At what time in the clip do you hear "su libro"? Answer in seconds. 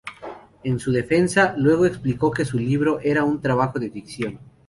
2.43-2.99